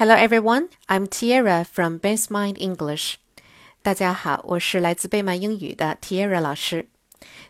[0.00, 3.14] Hello everyone, I'm Tiara from Base Mind English.
[3.82, 6.88] 大家好，我是来自贝曼英语的 Tiara 老师。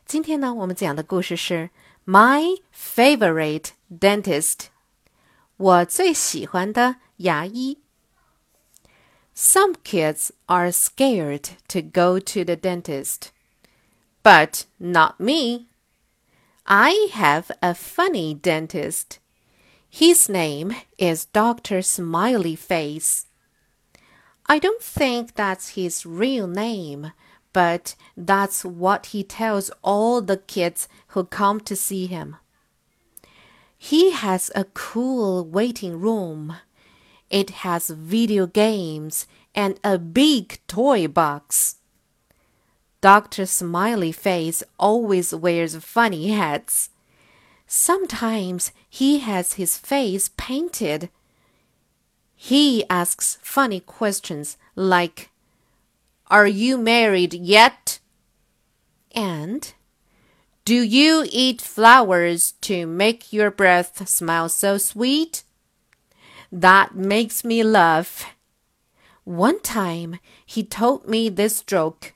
[0.04, 1.70] 今天呢，我们讲的故事是
[2.04, 4.66] My Favorite Dentist，
[5.56, 7.78] 我最喜欢的牙医。
[9.34, 13.30] Some kids are scared to go to the dentist,
[14.22, 15.66] but not me.
[16.62, 19.18] I have a funny dentist.
[19.93, 21.81] His name is Dr.
[21.81, 23.25] Smiley Face.
[24.45, 27.11] I don't think that's his real name,
[27.51, 32.37] but that's what he tells all the kids who come to see him.
[33.77, 36.55] He has a cool waiting room.
[37.29, 41.75] It has video games and a big toy box.
[43.01, 43.45] Dr.
[43.45, 46.91] Smiley Face always wears funny hats.
[47.73, 51.09] Sometimes he has his face painted.
[52.35, 55.29] He asks funny questions like,
[56.27, 57.99] Are you married yet?
[59.15, 59.73] And,
[60.65, 65.43] Do you eat flowers to make your breath smell so sweet?
[66.51, 68.25] That makes me laugh.
[69.23, 72.11] One time he told me this joke.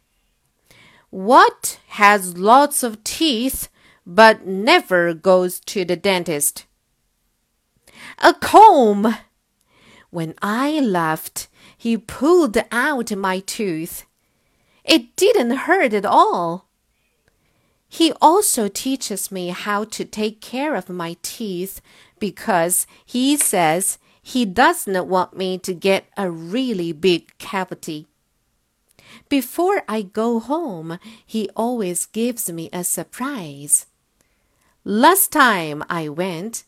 [1.12, 3.70] What has lots of teeth
[4.06, 6.66] but never goes to the dentist.
[8.20, 9.16] A comb!
[10.10, 14.06] When I laughed, he pulled out my tooth.
[14.84, 16.68] It didn't hurt at all.
[17.90, 21.82] He also teaches me how to take care of my teeth
[22.20, 28.08] because he says he doesn't want me to get a really big cavity.
[29.30, 33.86] Before I go home, he always gives me a surprise.
[34.88, 36.64] Last time I went,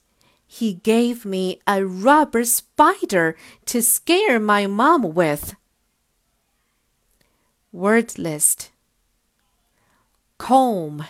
[0.48, 5.54] he gave me a rubber spider to scare my mom with.
[7.72, 8.72] Word list
[10.40, 11.06] Comb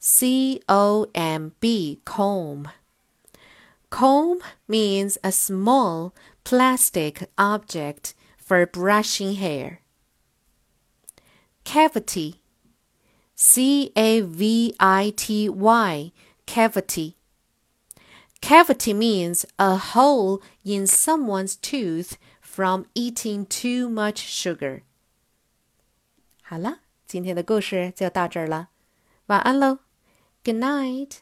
[0.00, 2.68] C O M B comb.
[3.88, 6.12] Comb means a small
[6.42, 9.82] plastic object for brushing hair.
[11.62, 12.40] Cavity
[13.37, 16.11] C A V I T Y,
[16.45, 17.15] cavity.
[18.41, 24.81] Cavity means a hole in someone's tooth from eating too much sugar.
[26.43, 28.69] 好了，今天的故事就到这儿了，
[29.27, 29.79] 晚安喽，
[30.43, 31.19] Good night。